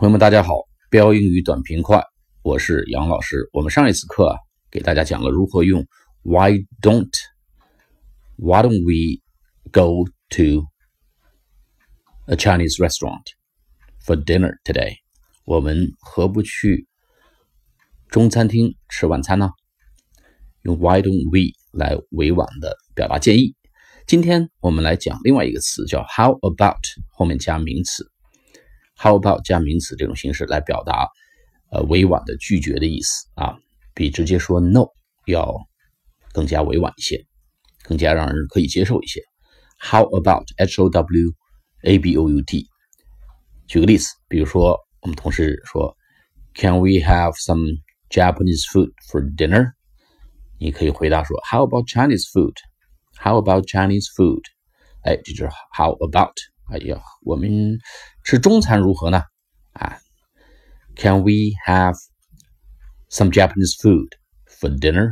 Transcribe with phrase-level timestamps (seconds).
[0.00, 0.66] 朋友们，大家好！
[0.88, 2.02] 标英语短平快，
[2.40, 3.50] 我是杨老师。
[3.52, 4.38] 我们上一次课啊，
[4.70, 5.86] 给大家讲了如何用
[6.22, 7.12] Why don't
[8.36, 9.20] Why don't we
[9.70, 10.64] go to
[12.24, 13.24] a Chinese restaurant
[14.02, 14.94] for dinner today？
[15.44, 16.86] 我们何不去
[18.08, 19.50] 中餐厅吃晚餐呢？
[20.62, 23.54] 用 Why don't we 来委婉的表达建议。
[24.06, 26.80] 今天我们来讲另外一个词，叫 How about
[27.10, 28.10] 后面加名词。
[28.99, 31.09] How about 加名词这种形式来表达，
[31.71, 33.57] 呃，委婉的拒绝的意思啊，
[33.93, 34.87] 比直接说 no
[35.25, 35.53] 要
[36.31, 37.25] 更加委婉一些，
[37.83, 39.21] 更加让人可以接受一些。
[39.77, 41.33] How about H O W
[41.83, 42.67] A B O U T？
[43.67, 45.97] 举个例子，比如说我们同事说，
[46.53, 49.71] Can we have some Japanese food for dinner？
[50.57, 54.41] 你可以回答说，How about Chinese food？How about Chinese food？
[55.03, 56.33] 哎，这就是 How about。
[56.71, 57.77] 哎呀，我们
[58.29, 59.23] 吃中餐如何呢？
[59.73, 59.97] 啊，
[60.95, 61.95] Can we have
[63.09, 64.09] some Japanese food
[64.47, 65.11] for dinner？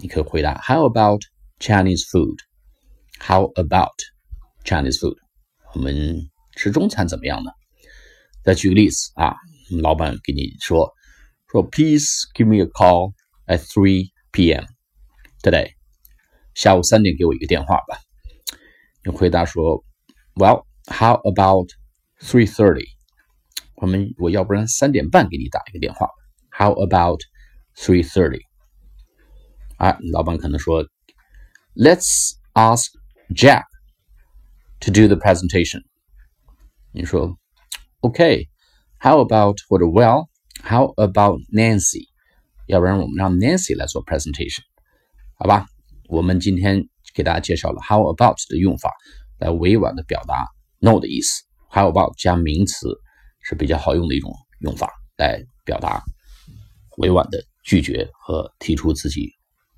[0.00, 1.22] 你可以回答 How about
[1.58, 3.94] Chinese food？How about
[4.64, 5.16] Chinese food？
[5.74, 7.50] 我们吃中餐怎么样呢？
[8.44, 9.34] 再举个例子啊，
[9.80, 10.92] 老板给你说
[11.50, 13.14] 说，Please give me a call
[13.46, 14.64] at three p.m.
[15.42, 15.72] today。
[16.54, 17.98] 下午三点给我一个电话吧。
[19.04, 19.84] 你回答说，
[20.34, 21.68] Well。How about
[22.20, 22.86] three thirty？
[23.74, 26.08] 我们我要不然三点半给你打一个电话。
[26.50, 27.20] How about
[27.76, 28.42] three thirty？
[29.76, 30.84] 啊，老板可能说，
[31.74, 32.86] Let's ask
[33.34, 33.64] Jack
[34.80, 35.82] to do the presentation。
[36.92, 37.36] 你说，
[38.00, 42.08] OK？How about 或者 Well？How about Nancy？
[42.66, 44.60] 要不然我们让 Nancy 来做 presentation，
[45.34, 45.66] 好吧？
[46.08, 48.92] 我们今天给大家介绍了 How about 的用法，
[49.38, 50.46] 来委婉的表达。
[50.78, 51.42] no 的意思，
[51.77, 52.89] How about 加名词
[53.39, 56.01] 是比较好用的一种用法，来表达
[56.97, 59.29] 委婉的拒绝和提出自己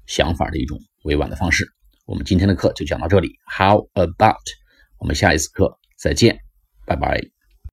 [0.05, 1.69] 想法的一种委婉的方式。
[2.05, 4.37] 我们今天的课就讲到这里，How about？
[4.97, 6.39] 我们下一次课再见，
[6.85, 7.38] 拜拜。